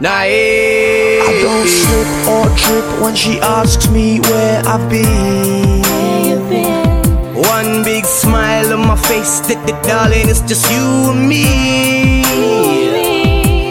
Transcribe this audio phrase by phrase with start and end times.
[0.00, 1.22] naive.
[1.22, 5.82] I don't slip or trip when she asks me where I've been.
[7.34, 12.22] One big smile on my face, th- th- darling, it's just you and me.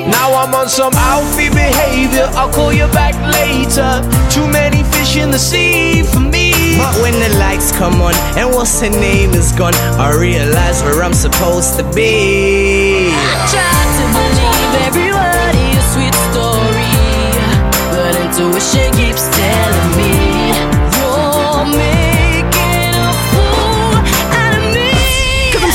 [0.08, 2.30] Now I'm on some outfit behavior.
[2.34, 4.02] I'll call you back later.
[4.32, 6.78] Too many fish in the sea for me.
[6.78, 11.02] But when the lights come on and what's her name is gone, I realize where
[11.04, 13.10] I'm supposed to be.
[13.12, 13.16] I
[13.52, 15.12] Try to believe every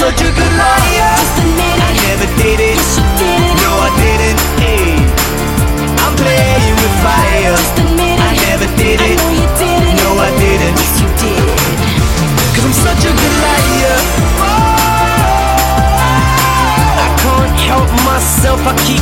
[0.02, 1.14] such a good liar.
[1.14, 2.74] Just admit I never did it.
[2.74, 3.54] Yes, you did it.
[3.62, 4.40] No, I didn't.
[4.58, 4.98] Hey,
[6.02, 7.54] I'm playing with fire.
[7.54, 8.26] Just admit it.
[8.26, 9.16] I never did I it.
[9.22, 9.94] know you did it.
[10.02, 10.74] No, I didn't.
[10.74, 11.78] Yes, you did.
[12.54, 13.98] Cause I'm such a good liar.
[16.98, 18.58] I can't help myself.
[18.66, 19.01] I keep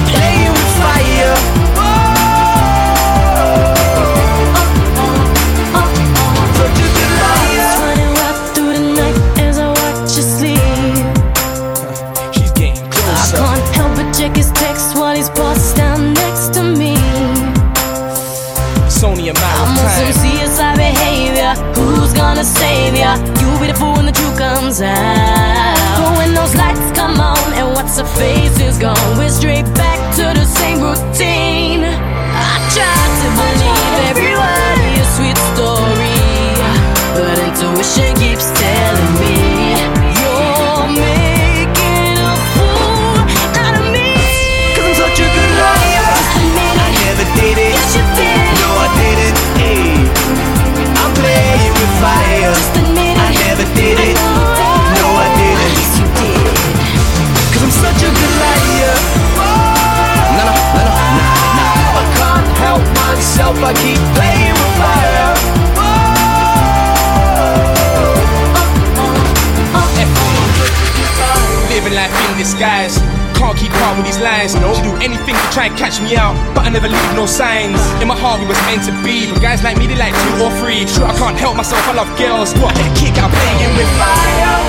[72.60, 73.00] disguise.
[73.40, 74.52] Can't keep up with these lines.
[74.52, 77.80] Don't do anything to try and catch me out, but I never leave no signs.
[78.02, 79.32] In my heart, we was meant to be.
[79.32, 80.84] But guys like me, they like two or three.
[80.84, 81.80] Sure, I can't help myself.
[81.88, 84.60] I love girls, get a kick out playing with fire.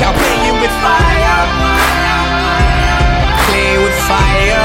[0.00, 1.44] Out playing with fire.
[3.44, 4.64] Play with fire.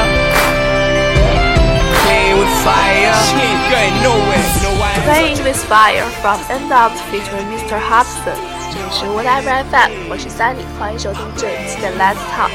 [2.08, 3.12] Play with fire.
[3.20, 4.69] She ain't going nowhere.
[5.04, 7.80] Playing with Fire from End Up featuring Mr.
[7.80, 8.36] Hobson，
[8.70, 12.50] 这里是 Whatever FM，我是 Sunny，欢迎收听这一期的 Let's Talk。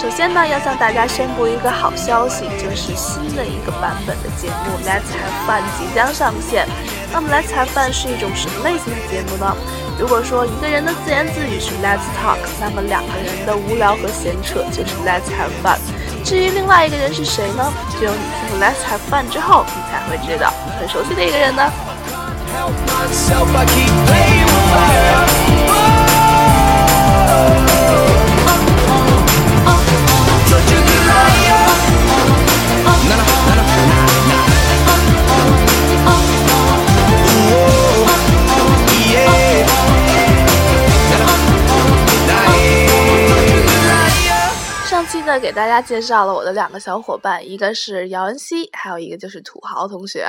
[0.00, 6.66] 首先呢，要向大家宣布一个好消息，就是新的一个版本的节目 Let's Have Fun 即将上线。
[7.12, 9.54] 那么 Let's Have Fun 是一种什么类型的节目呢？
[10.02, 15.78] 如果说一个人的自言自语是 Let's Talk，那么两个人的无聊和闲扯就是 Let's Have Fun。
[16.24, 17.72] 至于另外一个人是谁呢？
[17.96, 20.52] 只有你听过 Let's Have Fun 之后，你才会知道。
[20.80, 21.70] 很熟悉的一个人呢。
[45.38, 50.26] 给大家介绍了我的两个小伙伴，一个是姚恩熙，还有一个就是土豪同学。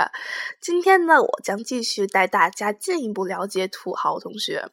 [0.61, 4.63] 今天呢，我将继续带大家进一步了解土豪同学。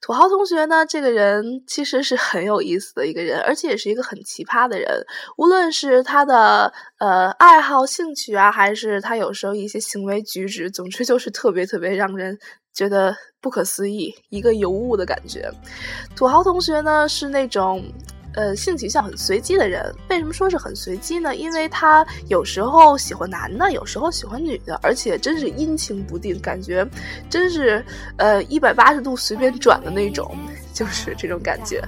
[0.00, 5.04] 土豪同学呢，这个人其实是很有意思的一个人，而且也是一个很奇葩的人。
[5.36, 12.38] 无论是他的呃爱好、兴趣啊，还是他有时候一些行为举止，总之就是特别特别让人
[12.74, 15.50] 觉得不可思议，一个尤物的感觉。
[16.14, 17.82] 土豪同学呢，是那种。
[18.34, 21.34] 呃，性取向很随机的人，为什么说是很随机呢？
[21.34, 26.86] 因为他有时候喜欢男的，有时候喜欢女的，而且真是阴晴不定，感觉
[27.28, 27.84] 真是
[28.16, 30.36] 呃一百八十度随便转的那种，
[30.72, 31.82] 就是这种感觉。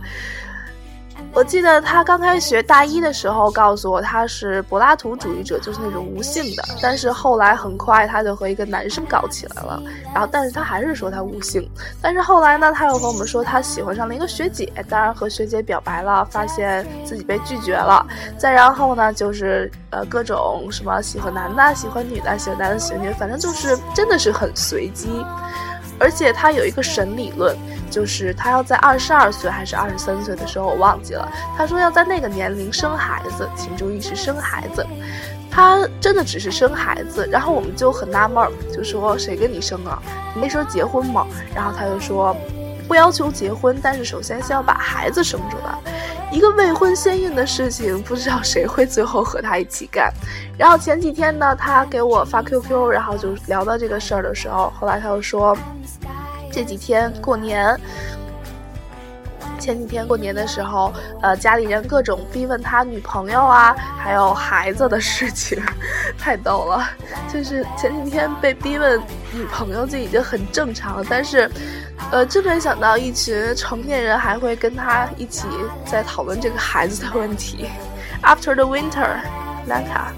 [1.34, 6.62] 我记得他刚开学大一的时候，告诉我他是柏拉图主义者，就是那种无性的。
[6.82, 9.82] 但是后来很快他就和一个男生搞起来了，
[10.12, 11.66] 然后但是他还是说他无性。
[12.02, 18.06] 但是后来呢，他又和我们说他喜欢上了一个学姐，当然和学姐表白了，发现自己被拒绝了。
[18.36, 25.24] 再然后呢，就是呃各种什么喜欢男的、喜欢女的、喜欢男的、喜欢女的，反正就是真的是很随机。
[25.98, 27.56] 而且他有一个神理论，
[27.92, 31.30] 就是他要在二十二岁还是二十三岁的时候，我忘记了。
[31.56, 34.84] 他说要在那个年龄生孩子，请注意是生孩子。
[35.50, 40.02] 他真的只是生孩子，然后我们就很纳闷儿，就说谁跟你生啊？
[40.34, 41.26] 你那时候结婚吗？
[41.54, 42.34] 然后他就说，
[42.88, 45.76] 不要求结婚，但是首先先要把孩子生出来。
[46.30, 50.10] 一个未婚先孕的事情，不知道谁会最后和他一起干。
[50.56, 55.54] 然后前几天呢，他给我发 QQ，然后就聊到这个事儿的时候，后来他又说，
[56.52, 57.76] 这几天过年。
[59.58, 65.56] 前几天过年的时候，呃，家里人各种逼问他女朋友啊，还有孩子的事情，
[66.18, 66.84] 太逗了。
[67.32, 69.00] 就是前几天被逼问
[69.32, 71.48] 女朋友就已经很正常了，但是，
[72.10, 75.46] 呃，真没想到一群成年人还会跟他一起
[75.86, 77.68] 在讨论这个孩子的问题。
[78.24, 79.16] After the winter，
[79.66, 80.12] 兰卡。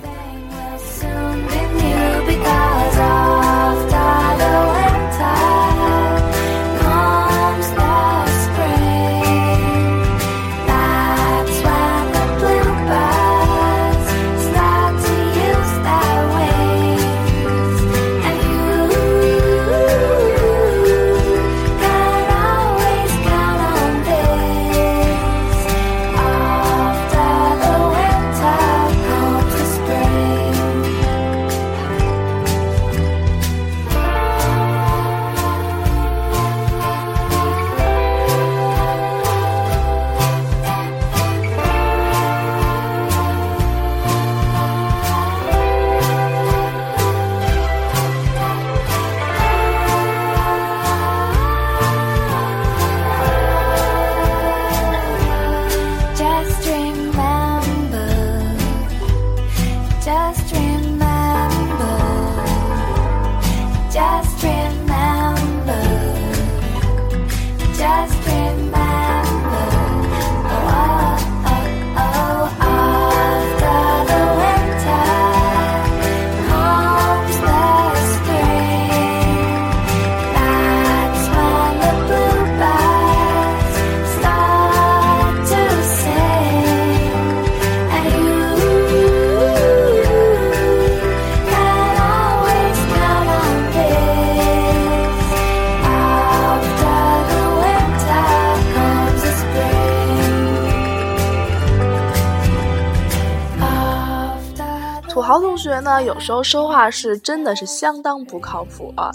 [106.14, 109.10] 有时候说话是真的是相当不靠谱啊，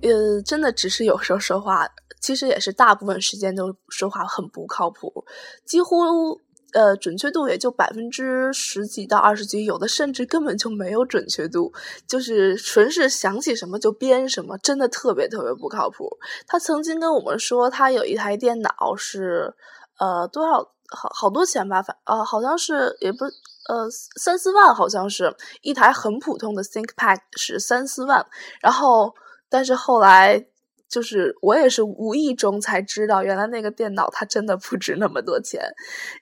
[0.00, 1.86] 呃，真的只是有时候说话，
[2.22, 5.24] 其实也是大部分时间都说话很不靠谱，
[5.66, 6.40] 几乎
[6.72, 11.70] 呃准确度也就百分之十几到二十几，有的甚至根本就没有准确度，
[12.08, 16.08] 就是纯是想起什么就编什么，真的特别特别不靠谱。
[16.46, 19.54] 他曾经跟我们说，他有一台电脑是
[20.00, 23.18] 呃多少好好多钱吧，反呃好像是也不。
[23.68, 23.88] 呃，
[24.20, 28.26] 三四万好像是一台很普通的 ThinkPad 是三四万，
[28.60, 29.14] 然后
[29.48, 30.46] 但是后来。
[30.88, 35.60] 就是我也是无意中才知道，原来那个电脑它真的不值那么多钱。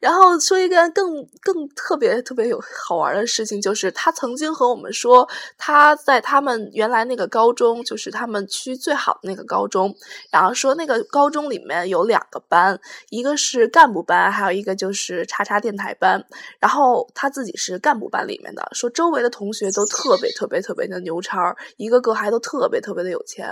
[0.00, 9.94] 然后说一个更更特别特别有好玩的事情，就是他曾经和我们说，他在他们原来那个高中，就是他们区最好的那个高中，
[10.32, 12.76] 然后说那个高中里面有两个班，
[13.10, 16.24] 一个是干部班，还有一个就是叉叉电台班。
[16.58, 23.49] 然后他自己是干部班里面的，说周围的同学都特别特别特别的牛叉，一个个还都特别特别的有钱。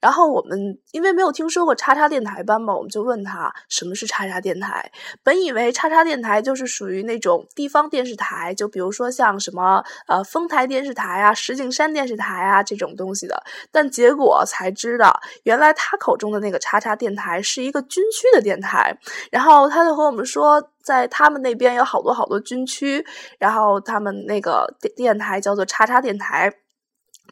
[0.00, 0.51] 然后我们。
[0.52, 4.92] 嗯，因为没有听说过叉叉电台班嘛，我们就问他什么是叉叉电台。
[5.22, 13.42] 本以为叉叉电台就是属于那种地方电视台，就比如说像什么呃丰台电视台啊、石景山电视台啊这种东西的。
[13.70, 18.94] 但结果才知道，原来他口中的那个叉叉电台是一个军区的电台。
[19.30, 23.02] 然后他就和我们说，在他们那边有好多好多军区，
[23.38, 26.52] 然后他们那个电电台叫做叉叉电台。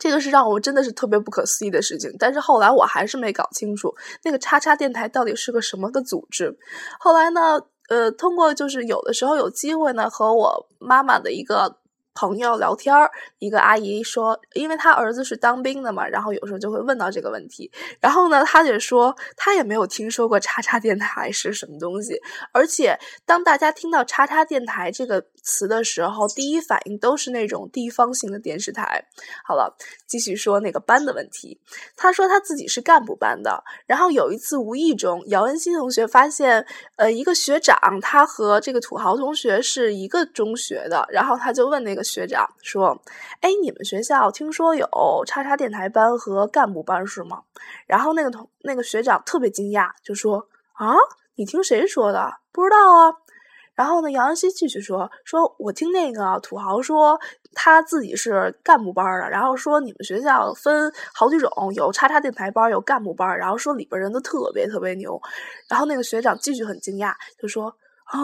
[0.00, 6.58] 这个是让我真的是特别不可思议的事情，但是后来我还是没搞清楚那个叉叉电台到底是个什么的组织。
[6.98, 11.76] 后来呢，呃，通过就是有的时候有机会呢，和我妈妈的一个。
[12.12, 17.70] 朋友聊天儿，一个阿姨说，因为她儿子是当兵的嘛，然后有时候就会问到这个问题。
[18.00, 22.20] 然后呢，她就说她也没有听说过叉叉电台是什么东西。
[22.52, 29.06] 而且，当大家听到叉叉电台这个词的时候，第一反应都是那种地方性的电视台。
[29.46, 29.74] 好了，
[30.06, 31.58] 继续说那个班的问题。
[31.96, 36.66] 他说他自己是干部班的，然后有一次无意中，姚文熙同学发现，
[36.96, 42.04] 呃，一个学长他和这个土豪同学是一个中学的，然后他就问那个。
[42.10, 43.00] 学长说
[43.40, 44.88] ：“哎，你们学校听说有
[45.26, 47.42] 叉叉电台班和干部班是吗？”
[47.86, 50.96] 然后那个同那个学长特别惊讶，就说：“啊，
[51.36, 52.38] 你听谁说的？
[52.50, 53.14] 不知道啊。”
[53.80, 57.18] 然后呢，杨安熙继续说：“说我听那个土豪说
[57.54, 65.18] 他自己是干部班的，然后说你们学校分好几种，有叉叉电台班，有干部班，然后说里边人都特别特别牛。”
[65.70, 68.20] 然后那个学长继续很惊讶，就说：“啊。”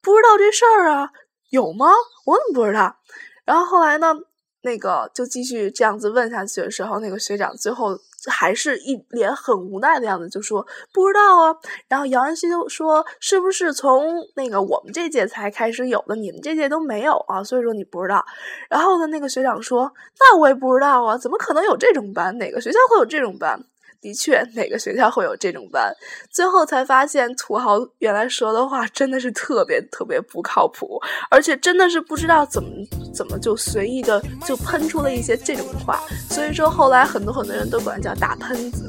[0.00, 1.10] 不知道这事儿啊？
[1.50, 1.86] 有吗？
[2.24, 2.96] 我怎么不知道？
[3.44, 4.14] 然后后来呢？
[4.62, 7.98] 那个就继续这样子问下去的时候，那个学长最后
[8.30, 11.56] 还是一脸很无奈的样子，就说不知道啊。
[11.88, 16.16] 然后杨安熙就说：“是不是从那个我们这届才开始有的？
[16.16, 17.42] 你们这届都没有啊？
[17.42, 18.24] 所以说你不知道。”
[18.70, 22.36] 然后呢，那个学长说：“那我也不知道啊，怎么可能有这种班？
[22.38, 23.58] 哪个学校会有这种班？”
[24.04, 25.90] 的确，哪个学校会有这种班？
[26.30, 32.68] 最后才发现，土豪原来说的话真的是特别特别不靠谱，而且真的是不知道怎么
[33.14, 36.02] 怎么就随意的就喷出了一些这种话。
[36.28, 38.86] 所以说，后来很多很多人都管叫大喷子。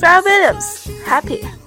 [0.00, 1.59] Fair Williams，Happy。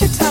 [0.00, 0.23] 很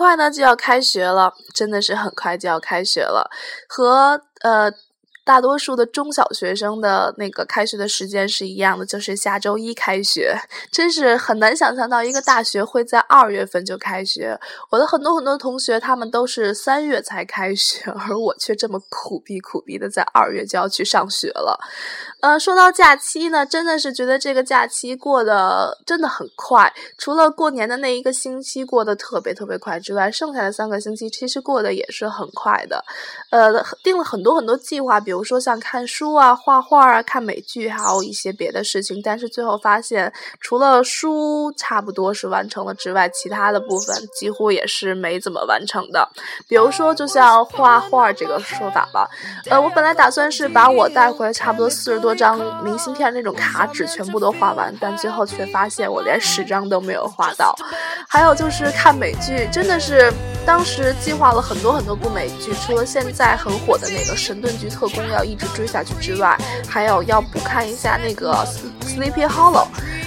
[0.00, 3.30] 快呢就要开学了，真的是很快就要开学了，
[3.68, 4.72] 和呃。
[5.24, 10.36] 大多数的中小学生的那个开学的时间是一样的，就是下周一开学。
[10.72, 14.38] 真是很难想象到一个大学会在二月份就开学。
[14.70, 21.58] 我的很多很多同学，他们都是三月才开学，而我却这么苦逼苦逼的在二月就要去上学了。
[22.20, 26.72] 呃，说到假期呢，真的是觉得这个假期过得真的很快。
[26.98, 32.84] 除了过年的那一个星期过得特别特别快之外，剩下的三个星期其实过得也是很快的。
[33.30, 39.02] 呃，定了很多很多计划，比如说像看书啊、画画啊、看美剧，还有一些别的事情。
[39.02, 46.08] 但是最后发现，除了书差不多是完成了之外，其他的部分几乎也是没怎么完成的。
[46.46, 49.10] 比如说，就像画画这个说法吧，
[49.50, 57.52] 呃，我本来打算是把我带回来差不多四十多张明信片那种卡纸全部都画完，但最后却发现我连十张都没有画到。
[58.08, 60.12] 还有就是看美剧，真的是
[60.46, 66.36] 当时计划了很多很多部美剧，除了现在很火的那个《神盾局特工》要一直追下去之外，
[66.68, 68.32] 还有要补看一下那个
[68.86, 69.66] 《Sleepy Hollow》，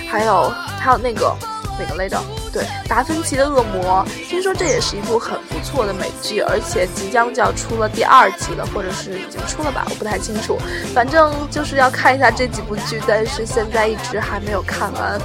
[0.09, 1.35] 还有还有那个
[1.79, 2.21] 哪个来着？
[2.51, 10.59] 对，《达芬奇的恶魔》，听说这也是一部很不错的美剧，而且即将就要出了第二季了，或者是已经出了吧，我不太清楚。
[10.93, 15.19] 反正就是要看一下这几部剧，但是现在一直还没有看完。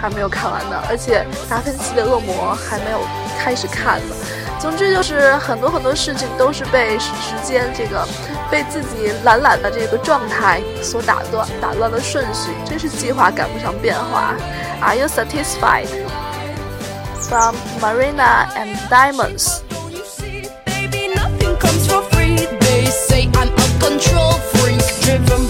[0.00, 3.00] 还没有看完呢，而且达芬奇的恶魔还没有
[3.38, 4.14] 开始看呢。
[4.60, 7.10] 总之就是很多很多事情都是被时
[7.42, 8.06] 间这个
[8.50, 14.34] 被自己懒懒的这个状态所打断，打乱了顺序，真是计划赶不上变化。
[14.80, 15.88] Are you satisfied?
[17.28, 19.62] From Marina and Diamonds.
[25.04, 25.43] Driven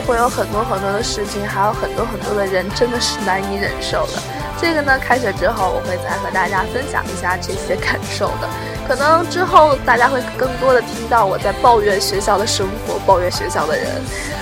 [0.00, 4.22] 会有很多很多的事情，还有很多很多的人，真的是难以忍受的。
[4.60, 8.48] 这个呢，开学之后我会再和大家分享一下这些感受的。
[8.88, 13.86] 可能之后大家会更多的听到我在抱怨学校的生活，抱怨学校的人。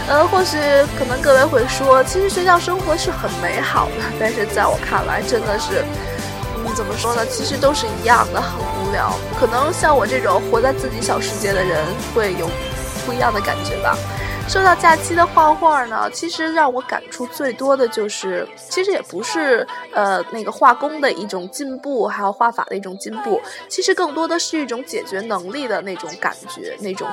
[0.08, 0.56] 呃，或许
[0.98, 5.84] 可能各位会说，其实学校生活是很美好的，但是在我看来，真的是，
[6.64, 7.26] 嗯，怎么说呢？
[7.26, 9.12] 其实都是一样的，很无聊。
[9.38, 12.48] 可能像我这种活在自己小世界的人，会有
[13.04, 13.98] 不一样的感觉吧。
[14.48, 27.06] 说到假期的画画呢，其实让我感触最多的就是，其实也不是呃那个画工的一种进步，还有画法的一种进步，其实更多的是一种解决能力的那种感觉，那种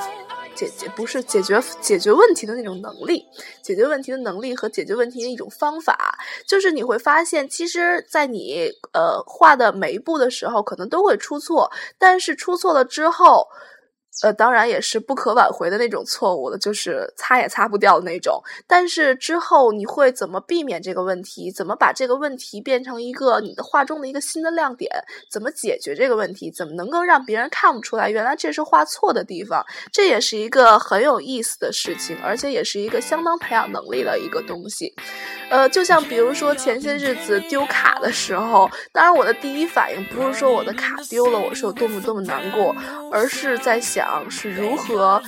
[0.55, 3.25] 解决不是解决解决问题的那种能力，
[3.61, 6.17] 解决问题的能力和解决问题的一种方法，
[6.47, 13.47] 就是你会发现，其实，在你呃画的每一步的时候，可能都会出错，但是出错了之后。
[14.21, 18.41] 呃，当然也是不可挽回的那种错误了，就是擦也擦不掉的那种。
[18.67, 21.51] 但是之后你会怎么避免这个问题？
[21.51, 24.89] 怎么把这个问题变成一个你的画中的一个新的亮点？
[25.31, 26.51] 怎么解决这个问题？
[26.51, 29.65] 怎么能够让别人看不出来原来这是画错的地方？
[29.91, 34.93] 这也是一个很有意思的事情，而且也是一个相当培养能力的一个东西。
[35.49, 42.75] 呃，就像比如说前些日子丢卡的时候，当然我的第一反应不是说我的卡丢了，我是有多么多么难过，
[43.11, 44.02] 而是在想。
[44.29, 45.21] 是如何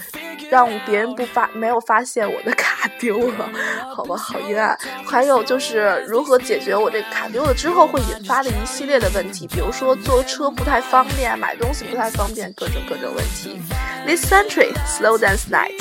[0.49, 3.49] 让别人不发没有发现我的卡丢了
[3.95, 4.77] 好吧好阴暗。
[5.05, 13.59] 还有就是如何解决我这卡丢了之后会引发的一系列的问题比如说坐车不太方便买东西不太方便各种各种问题。
[14.05, 15.79] Thiscentric slowdance night.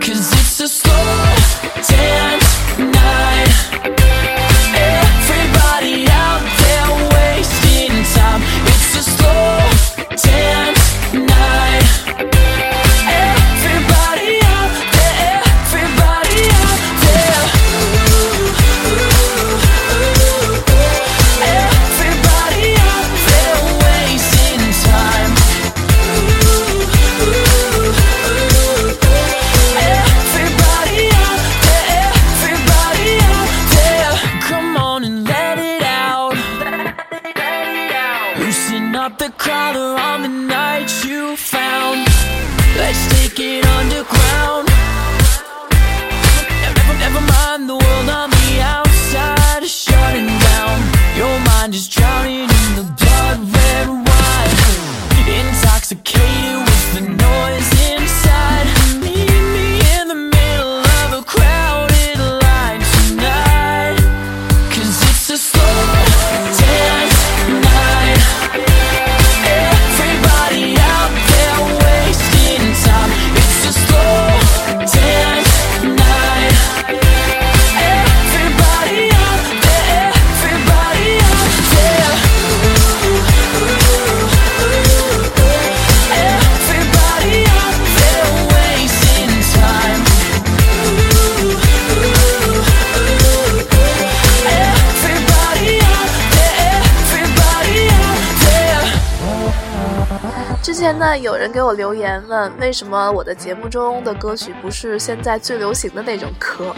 [0.00, 1.34] Cause it's a slow
[1.88, 4.43] dance night.
[101.04, 106.74] 那，有人给我留言问，为什么我的节目中的歌曲不是现在最流行的那种歌？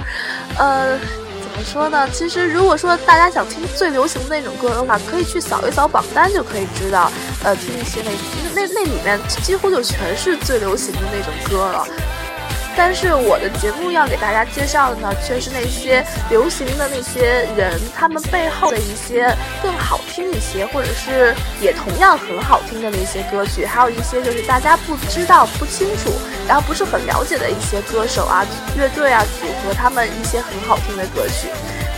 [0.58, 2.08] 呃，怎么说呢？
[2.10, 7.08] 其实如果说大家想听最流行的那种歌的话，可以去扫一扫榜单就可以知道，
[7.44, 8.10] 呃，听一些那
[8.52, 11.86] 那那里面几乎就全是最流行的那种歌了。
[12.76, 26.12] 但是我的节目要给大家介绍的呢，却是那些流行的那些人，他们背后的一些更好听一些，或者是也同样很好听的那些歌曲，还有一些就是大家不知道、不清楚，
[26.46, 28.44] 然后不是很了解的一些歌手啊、
[28.76, 31.48] 乐队啊、组合，他们一些很好听的歌曲。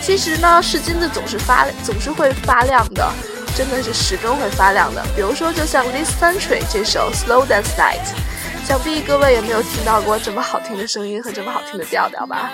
[0.00, 3.12] 其实呢，是金子总是发，总是会发亮的，
[3.56, 5.04] 真的是始终会发亮的。
[5.16, 8.27] 比如说，就像 This Century 这首 Slow Dance Night。
[8.68, 12.50] 想必各位也没有听到过这么好听的声音和这么好听的调调吧？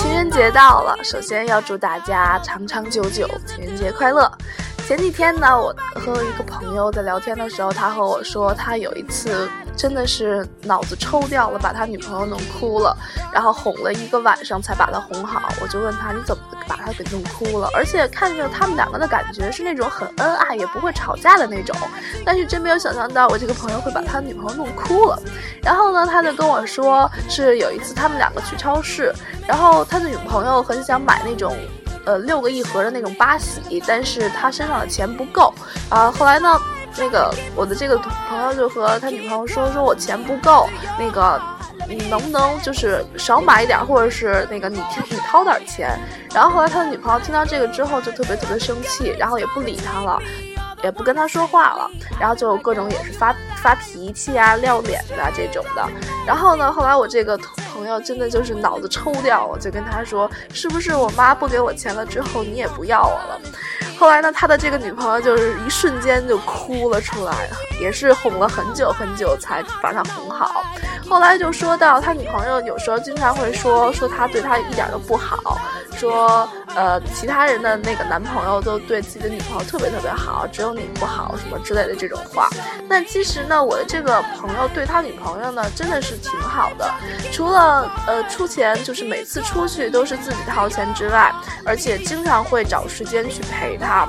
[0.00, 4.32] 情人节到了，首先要祝大家长长久久，情人节快乐。
[4.88, 5.70] 前几天呢，我
[6.00, 9.46] 和一个朋友在聊天的时候，他和我说，他有一次
[9.76, 12.96] 真的是脑子抽掉了，把他女朋友弄哭了，
[13.30, 15.52] 然后哄了一个晚上才把她哄好。
[15.60, 17.68] 我就问他，你怎么把她给弄哭了？
[17.74, 21.76] 而且看着他们两个的感觉是那种很恩爱，也不会吵架的那种。
[22.24, 25.20] 但是真没有想象到，我这个朋友会把他女朋友弄哭了。
[25.62, 29.12] 然后呢，他就跟我说，是有一次他们两个去超市，
[29.46, 31.54] 然后他的女朋友很想买那种。
[32.08, 35.52] 呃，六个一盒的那种八喜，但是他身上的钱不够
[35.90, 36.10] 啊。
[36.10, 36.58] 后来呢，
[36.96, 40.66] 那个我的这个朋友就和他女朋友说，说我钱不够，
[40.98, 41.38] 那个
[41.86, 46.00] 你能不能就是少买一点，或者是那个你你掏点钱。
[46.34, 50.18] 然后后来他的女朋友听到这个之后就特别特别生气，然后也不理他了。
[50.82, 55.86] 也不跟他说话了，然后就各种也是发发脾气啊、撂脸的、啊、这种的。
[56.26, 57.38] 然后呢，后来我这个
[57.72, 63.40] 朋友真的就是脑子抽掉了，就跟他说：“是不是我妈不给我钱了之后，你也不要我了？”
[63.98, 67.48] 后来呢，他的这个女朋友就是一瞬间就哭了出来，
[67.80, 70.62] 也是哄了很久很久才把他哄好。
[71.08, 75.58] 后来就说到他女朋友有时候经常会说说他对他一点都不好，
[75.96, 82.48] 说呃其他人的那个男朋友都对自己的女朋友特别特别好，只有你不好什么之类的这种话。
[82.88, 86.88] 那其实呢，我的这个朋友对他女朋友呢真的是挺好的，
[87.32, 94.08] 除了呃出钱，就是每次出去都是自己掏钱之外，而且经常会找时间去陪她。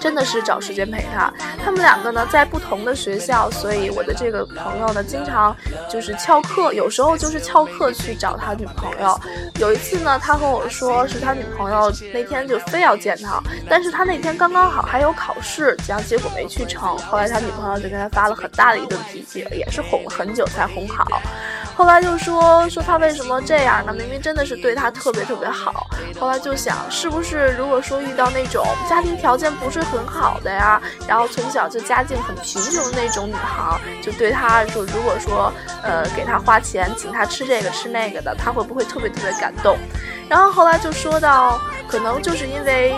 [0.00, 1.32] 真的是找时间陪他。
[1.62, 5.54] 他们两个呢在不同的学校，所以我的这个朋友呢经常
[5.88, 9.20] 就是翘课，有时候就是翘课去找他女朋友。
[9.60, 16.96] 有一次呢，他和我说是他女朋友那天就非要见他，但是他那天刚刚好还有考试，然后结果没去成。
[16.98, 21.20] 后来他女朋友就跟他发了很大的一顿脾气，也是哄了很久才哄好。
[21.80, 23.94] 后来就说说他为什么这样呢？
[23.94, 25.86] 明明真的是对他特别特别好。
[26.20, 35.50] 后来就想，是不是如果说遇到那种家庭条件不是很好的呀，然后从小就家境很贫穷的那种女孩，就对他说，如果说
[35.82, 39.78] 呃给他花钱，请他吃这个吃那个的，他会不会特别特别感动？
[40.28, 42.94] 然后后来就说到，可能就是因为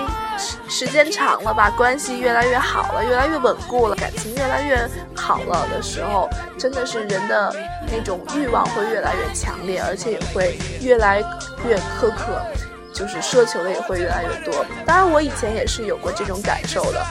[0.68, 7.54] 时间长了吧，关系越来越好了，越来越稳固了，感情越来越好了的时候，真的是人的
[7.90, 11.18] 那种欲望会越来越强烈，而且也会越来
[11.66, 12.40] 越苛刻。
[12.94, 14.66] 就是奢求的也会越来越多。
[14.84, 17.02] 当然，我以前也是有过这种感受的。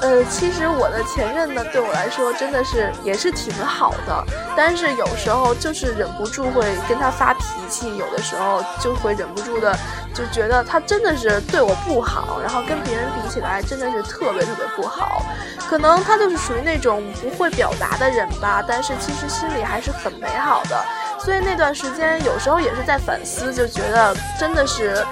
[0.00, 4.24] 呃，其实我的前任呢，对我来说真的是也是挺好的，
[4.56, 9.76] 但是有时候就是忍不住会跟他发脾气，有的时候就会忍不住的，
[10.14, 15.22] 就觉得他真的是对我不好，然后跟别人比起来真的是特别特别不好。
[15.68, 20.84] 可能他就是属于那种不会表达的人吧，但是其实心里还是很美好的。
[21.20, 25.04] 所以那段时间有时候也是在反思，就觉得真的是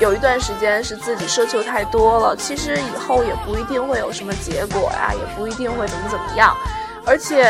[0.00, 2.36] 有一段时间是自己奢求太多了。
[2.36, 6.56] 其实以后也不一定会有什么结果呀，也不一定会怎么怎么样。
[7.04, 7.42] 而且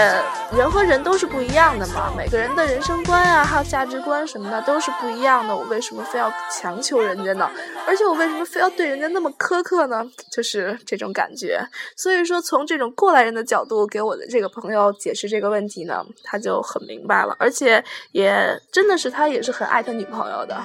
[0.57, 5.55] 人和人都是不一样的嘛，每个人的人生观啊，还有价值观什么的都是不一样的。
[5.55, 7.51] 我为什么非要强求人家呢？
[7.87, 10.03] 而且我为什么非要对人家那么苛刻呢？
[10.31, 11.61] 就是这种感觉。
[11.99, 20.59] 所以说，从这种过来人的角度给我的这个朋友解释这个问题呢，他就很明白了，而且也真的是他也是很爱他女朋友的。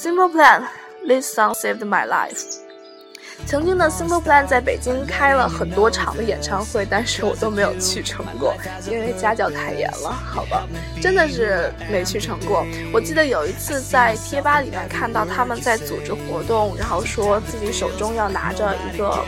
[0.00, 0.62] Simple plan,
[1.08, 2.40] this song saved my life.
[3.46, 8.54] 曾经的 Simple Plan 在北京开了很多场的演唱会，但是我都没有去成过，
[8.88, 10.68] 因为家教太严了，好吧，
[11.02, 12.64] 真的是没去成过。
[12.92, 19.24] 我记得有一次在贴吧里面看到他们在组织活动，然后说自己手中要拿着一个，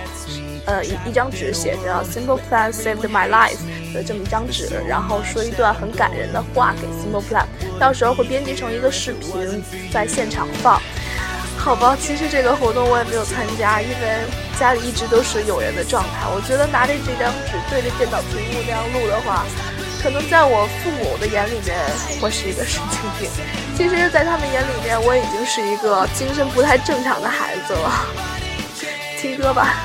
[0.67, 3.59] 呃一一张纸写着 Simple Plan saved my life
[3.93, 7.45] 的这么一张纸，然后说一段很感人的话给 Simple Plan，
[7.79, 10.81] 到时候会编辑成一个视频在现场放。
[11.59, 13.95] 好吧，其实这个活动我也没有参加，因为
[14.59, 16.27] 家里一直都是有人的状态。
[16.35, 19.45] 我觉得拿着这张纸对着电脑屏幕这样录的话，
[20.03, 21.77] 可能在我父母的眼里面，
[22.23, 23.29] 我是一个神经病。
[23.77, 28.07] 其实，在他们眼里面，我已经是一个精神不太正常的孩子了。
[29.21, 29.85] 听歌吧。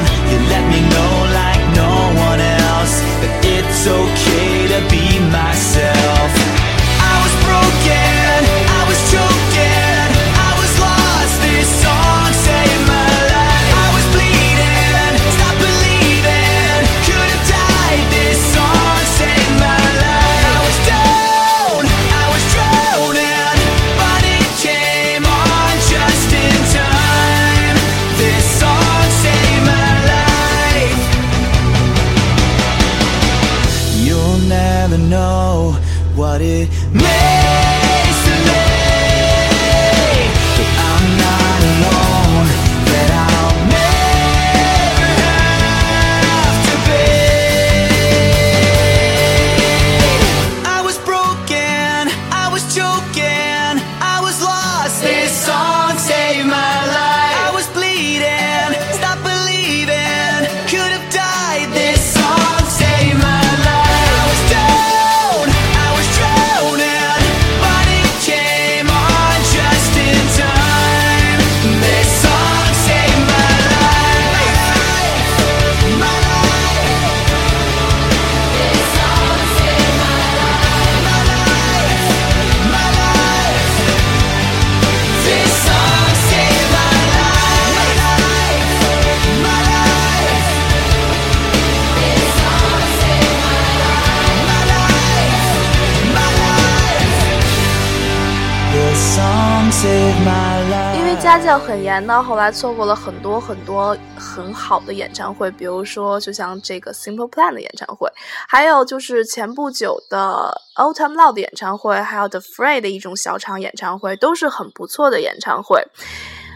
[101.61, 108.09] 很严呢，后来错过了很多很多很好的演唱会，比如说就像这个 Simple Plan 的演唱会，
[108.47, 115.81] 还有就是前不久的 Old Time 的演唱会，还有 The Free 的一种小场演唱会，都是很不错的演唱会。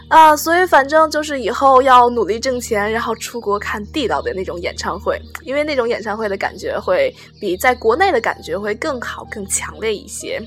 [0.08, 10.40] 啊，所以反正就是以后要努力挣钱，然后出国看地道的那种演唱会，因为那种演唱会的感觉会比在国内的感觉会更好、更强烈一些。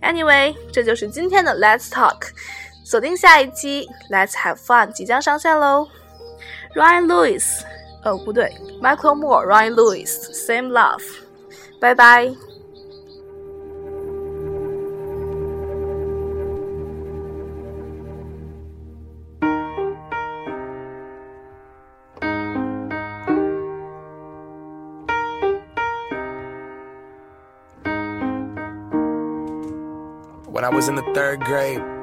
[0.00, 2.28] Anyway，这就是今天的 Let's Talk，
[2.83, 5.87] 锁定下一期 Let's Have Fun 即将上线喽。
[6.75, 7.63] Ryan Lewis，
[8.03, 11.03] 哦不对，Michael Moore，Ryan Lewis，Same Love，
[11.79, 12.33] 拜拜。
[30.51, 31.81] When I was in the third grade,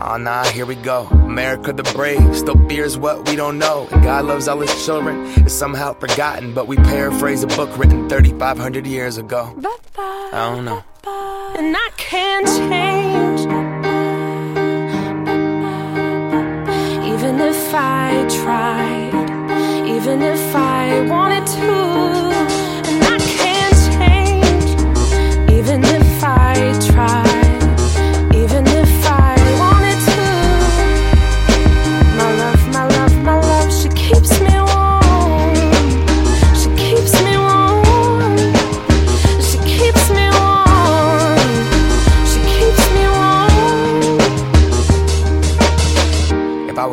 [0.00, 1.06] Oh nah, here we go.
[1.06, 3.88] America the brave still fears what we don't know.
[3.90, 5.24] And God loves all his children.
[5.38, 9.52] It's somehow forgotten, but we paraphrase a book written 3,500 years ago.
[9.96, 10.84] I don't know.
[11.58, 13.40] And I can't change.
[17.12, 22.17] Even if I tried, even if I wanted to.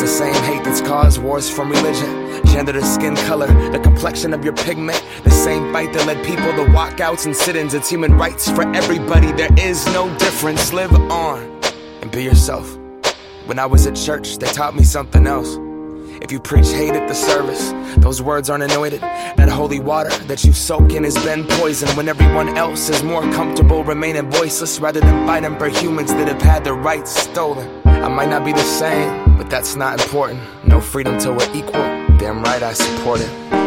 [0.00, 4.32] It's the same hate that's caused wars from religion, gender to skin color, the complexion
[4.32, 5.04] of your pigment.
[5.24, 7.74] The same fight that led people to walkouts and sit ins.
[7.74, 9.30] It's human rights for everybody.
[9.32, 10.72] There is no difference.
[10.72, 11.42] Live on
[12.00, 12.78] and be yourself.
[13.44, 15.58] When I was at church, they taught me something else.
[16.22, 19.02] If you preach hate at the service, those words aren't anointed.
[19.02, 23.20] That holy water that you soak in has been poisoned when everyone else is more
[23.32, 27.68] comfortable remaining voiceless rather than fighting for humans that have had their rights stolen.
[27.84, 30.38] I might not be the same, but that's not important.
[30.66, 31.80] No freedom till we're equal.
[32.18, 33.59] Damn right I support it.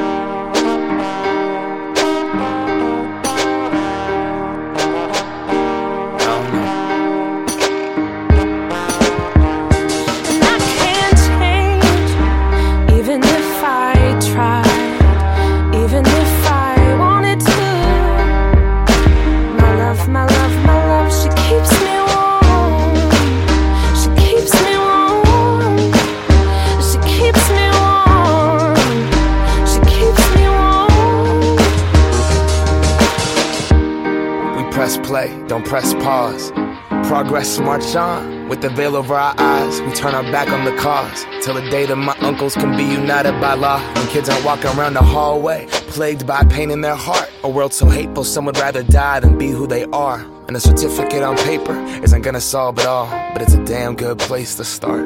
[37.44, 38.48] Progress march on.
[38.48, 41.26] With the veil over our eyes, we turn our back on the cause.
[41.44, 43.82] Till the day that my uncles can be united by law.
[43.96, 47.30] When kids aren't walking around the hallway, plagued by pain in their heart.
[47.44, 50.26] A world so hateful, some would rather die than be who they are.
[50.48, 54.20] And a certificate on paper isn't gonna solve it all, but it's a damn good
[54.20, 55.06] place to start.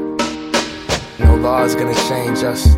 [1.18, 2.78] No law is gonna change us.